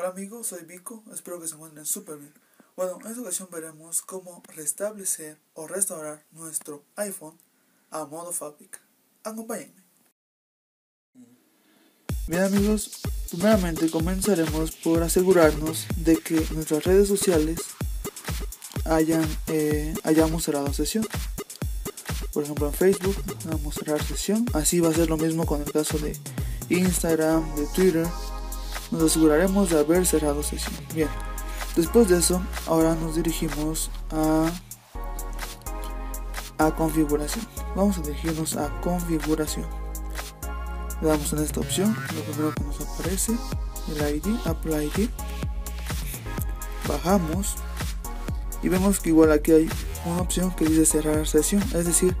Hola 0.00 0.12
amigos, 0.12 0.46
soy 0.46 0.64
Vico, 0.64 1.04
espero 1.12 1.38
que 1.38 1.46
se 1.46 1.56
encuentren 1.56 1.84
súper 1.84 2.16
bien. 2.16 2.32
Bueno, 2.74 2.96
en 3.04 3.08
esta 3.08 3.20
ocasión 3.20 3.48
veremos 3.52 4.00
cómo 4.00 4.42
restablecer 4.56 5.36
o 5.52 5.66
restaurar 5.66 6.24
nuestro 6.30 6.86
iPhone 6.96 7.38
a 7.90 8.06
modo 8.06 8.32
fábrica. 8.32 8.80
Acompáñenme. 9.24 9.84
Bien 12.26 12.44
amigos, 12.44 13.02
primeramente 13.28 13.90
comenzaremos 13.90 14.70
por 14.70 15.02
asegurarnos 15.02 15.86
de 15.98 16.16
que 16.16 16.46
nuestras 16.52 16.82
redes 16.84 17.06
sociales 17.06 17.60
hayan, 18.86 19.28
eh, 19.48 19.92
hayamos 20.04 20.44
cerrado 20.44 20.72
sesión. 20.72 21.06
Por 22.32 22.44
ejemplo 22.44 22.68
en 22.68 22.72
Facebook 22.72 23.16
vamos 23.44 23.76
a 23.76 23.80
cerrar 23.80 24.02
sesión. 24.02 24.46
Así 24.54 24.80
va 24.80 24.88
a 24.88 24.94
ser 24.94 25.10
lo 25.10 25.18
mismo 25.18 25.44
con 25.44 25.60
el 25.60 25.70
caso 25.70 25.98
de 25.98 26.16
Instagram, 26.70 27.54
de 27.54 27.66
Twitter 27.74 28.06
nos 28.90 29.02
aseguraremos 29.02 29.70
de 29.70 29.80
haber 29.80 30.06
cerrado 30.06 30.42
sesión. 30.42 30.74
Bien, 30.94 31.08
después 31.76 32.08
de 32.08 32.18
eso, 32.18 32.42
ahora 32.66 32.94
nos 32.94 33.16
dirigimos 33.16 33.90
a, 34.10 34.50
a 36.58 36.74
configuración. 36.74 37.46
Vamos 37.76 37.98
a 37.98 38.02
dirigirnos 38.02 38.56
a 38.56 38.68
configuración. 38.80 39.66
Le 41.00 41.08
damos 41.08 41.32
en 41.32 41.38
esta 41.40 41.60
opción, 41.60 41.96
lo 42.14 42.22
primero 42.22 42.54
que 42.54 42.64
nos 42.64 42.80
aparece, 42.80 43.32
el 43.88 44.16
ID, 44.16 44.36
Apple 44.44 44.84
ID. 44.84 45.08
Bajamos 46.86 47.56
y 48.62 48.68
vemos 48.68 49.00
que 49.00 49.10
igual 49.10 49.32
aquí 49.32 49.52
hay 49.52 49.70
una 50.04 50.20
opción 50.20 50.50
que 50.50 50.66
dice 50.66 50.84
cerrar 50.84 51.26
sesión, 51.26 51.62
es 51.74 51.86
decir, 51.86 52.16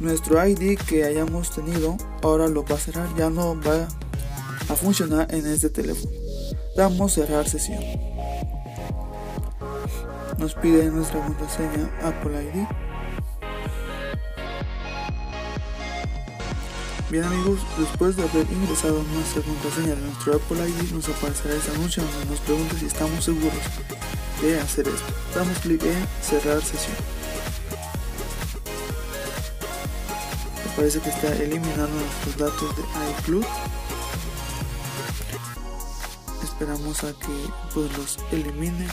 nuestro 0.00 0.44
ID 0.46 0.78
que 0.78 1.04
hayamos 1.04 1.50
tenido 1.50 1.96
ahora 2.22 2.48
lo 2.48 2.64
va 2.64 2.74
a 2.74 2.78
cerrar, 2.78 3.08
ya 3.16 3.30
no 3.30 3.58
va 3.60 3.88
a 4.68 4.74
funcionar 4.76 5.32
en 5.34 5.46
este 5.46 5.70
teléfono. 5.70 6.12
Damos 6.76 7.14
cerrar 7.14 7.48
sesión. 7.48 7.82
Nos 10.38 10.54
pide 10.54 10.90
nuestra 10.90 11.24
contraseña 11.24 11.90
Apple 12.02 12.42
ID. 12.42 12.66
Bien 17.10 17.24
amigos, 17.24 17.60
después 17.78 18.16
de 18.16 18.22
haber 18.22 18.46
ingresado 18.52 19.02
nuestra 19.14 19.42
contraseña 19.42 19.94
de 19.94 20.02
nuestro 20.02 20.36
Apple 20.36 20.68
ID 20.68 20.92
nos 20.92 21.08
aparecerá 21.08 21.54
este 21.54 21.70
anuncio 21.72 22.02
donde 22.02 22.26
nos 22.26 22.40
pregunta 22.40 22.76
si 22.78 22.86
estamos 22.86 23.24
seguros 23.24 23.58
de 24.42 24.60
hacer 24.60 24.86
esto. 24.88 25.12
Damos 25.34 25.58
clic 25.58 25.82
en 25.84 26.06
cerrar 26.22 26.60
sesión. 26.60 26.96
Parece 30.76 31.00
que 31.00 31.08
está 31.08 31.34
eliminando 31.34 31.88
nuestros 31.88 32.36
datos 32.36 32.76
de 32.76 32.82
iCloud 33.10 33.44
esperamos 36.58 37.04
a 37.04 37.12
que 37.12 37.52
pues 37.72 37.96
los 37.96 38.18
elimine 38.32 38.88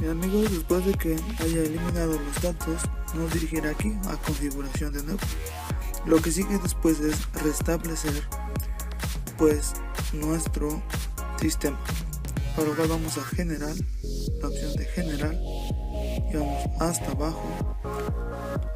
Bien 0.00 0.10
amigos, 0.10 0.50
después 0.50 0.84
de 0.84 0.94
que 0.94 1.16
haya 1.38 1.62
eliminado 1.62 2.18
los 2.18 2.42
datos, 2.42 2.82
nos 3.14 3.32
dirigirá 3.32 3.70
aquí 3.70 3.96
a 4.08 4.16
configuración 4.16 4.92
de 4.92 5.02
nuevo. 5.04 5.20
Lo 6.06 6.20
que 6.20 6.32
sigue 6.32 6.58
después 6.58 6.98
es 7.00 7.32
restablecer 7.34 8.24
pues 9.38 9.74
nuestro 10.12 10.82
sistema 11.40 11.78
para 12.56 12.70
cual 12.74 12.88
vamos 12.88 13.18
a 13.18 13.24
general 13.24 13.76
la 14.40 14.48
opción 14.48 14.74
de 14.76 14.84
general 14.86 15.38
y 16.30 16.36
vamos 16.36 16.64
hasta 16.80 17.12
abajo 17.12 17.76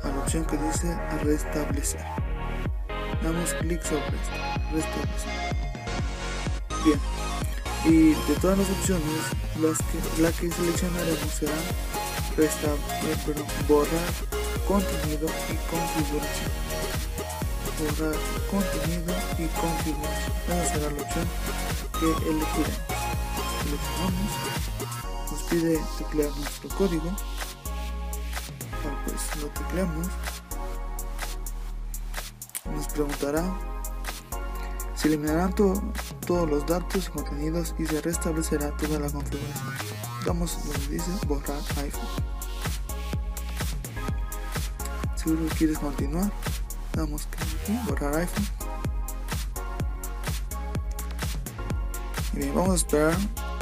a 0.02 0.08
la 0.08 0.18
opción 0.18 0.44
que 0.44 0.58
dice 0.58 0.94
restablecer. 1.22 2.04
Damos 3.22 3.54
clic 3.54 3.82
sobre 3.82 4.04
esto 4.04 4.74
restablecer. 4.74 5.56
Bien 6.84 7.00
y 7.84 8.10
de 8.10 8.34
todas 8.40 8.58
las 8.58 8.70
opciones 8.70 9.04
las 9.60 9.78
que, 9.78 10.22
la 10.22 10.30
que 10.32 10.50
seleccionaremos 10.50 11.32
será 11.32 11.54
eh, 12.36 12.48
borrar 13.66 13.88
contenido 14.68 15.28
y 15.48 15.56
configuración. 15.70 16.50
Borrar 17.78 18.16
contenido 18.50 19.14
y 19.38 19.46
configuración. 19.58 20.32
Esa 20.48 20.74
será 20.74 20.90
la 20.90 21.02
opción 21.02 21.28
que 21.98 22.28
elegiremos 22.28 22.99
seleccionamos, 23.62 25.30
nos 25.30 25.42
pide 25.44 25.80
teclear 25.98 26.30
nuestro 26.36 26.68
código, 26.70 27.10
pues 29.04 29.42
lo 29.42 29.48
tecleamos, 29.48 30.06
nos 32.74 32.86
preguntará 32.88 33.70
se 35.00 35.08
eliminarán 35.08 35.54
todos 35.54 35.80
los 36.50 36.66
datos 36.66 37.08
y 37.08 37.10
contenidos 37.10 37.74
y 37.78 37.86
se 37.86 38.02
restablecerá 38.02 38.76
toda 38.76 38.98
la 38.98 39.08
configuración. 39.08 39.72
Damos 40.26 40.58
donde 40.62 40.88
dice 40.88 41.10
borrar 41.26 41.56
iPhone. 41.78 42.02
Si 45.16 45.56
quieres 45.56 45.78
continuar, 45.78 46.30
damos 46.92 47.26
que 47.28 47.72
borrar 47.88 48.14
iPhone. 48.14 48.46
Y 52.34 52.36
bien, 52.36 52.54
vamos 52.54 52.72
a 52.72 52.74
esperar 52.74 53.16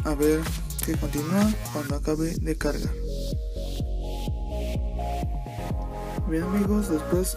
a 0.09 0.15
ver 0.15 0.41
que 0.87 0.97
continúa 0.97 1.53
cuando 1.73 1.97
acabe 1.97 2.35
de 2.41 2.57
cargar. 2.57 2.95
Bien 6.29 6.43
amigos, 6.45 6.89
después 6.89 7.37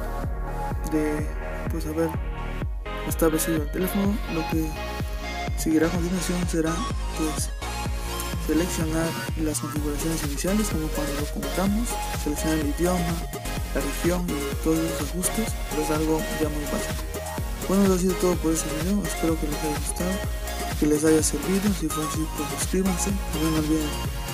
de 0.91 1.27
pues 1.69 1.85
haber 1.85 2.09
establecido 3.09 3.63
el 3.63 3.71
teléfono, 3.71 4.17
lo 4.33 4.41
que 4.49 4.69
seguirá 5.57 5.87
a 5.87 5.89
continuación 5.89 6.47
será 6.47 6.73
pues 7.17 7.49
seleccionar 8.47 9.09
las 9.43 9.59
configuraciones 9.59 10.23
iniciales 10.23 10.69
como 10.69 10.88
cuando 10.88 11.13
lo 11.19 11.25
compramos, 11.27 11.89
seleccionar 12.23 12.57
el 12.59 12.69
idioma, 12.69 12.99
la 13.75 13.81
región 13.81 14.25
y 14.29 14.63
todos 14.63 14.77
los 14.77 15.09
ajustes, 15.09 15.53
pero 15.69 15.81
es 15.83 15.91
algo 15.91 16.21
ya 16.41 16.47
muy 16.47 16.63
básico. 16.63 17.03
Bueno, 17.67 17.83
eso 17.83 17.93
ha 17.95 17.97
sido 17.97 18.13
todo 18.15 18.35
por 18.35 18.53
este 18.53 18.69
video, 18.81 19.03
espero 19.03 19.39
que 19.39 19.47
les 19.47 19.59
haya 19.59 19.77
gustado 19.77 20.41
que 20.81 20.88
les 20.88 21.06
haya 21.06 21.22
servido. 21.22 21.72
Si 21.80 21.88
fue 21.88 22.03
así, 22.03 22.25
pues 22.36 22.50
suscríbanse. 22.59 23.12
No 23.12 23.59
olviden 23.59 23.88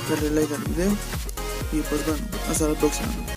darle 0.09 0.30
like 0.31 0.56
al 0.56 0.63
video. 0.63 0.91
Y 1.74 1.81
pues 1.81 2.06
bueno, 2.06 2.25
hasta 2.50 2.69
la 2.69 2.80
próxima. 2.80 3.36